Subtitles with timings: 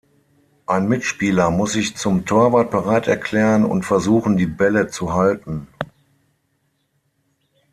[0.65, 5.67] Ein Mitspieler muss sich zum Torwart bereit erklären und versuchen, die Bälle zu halten.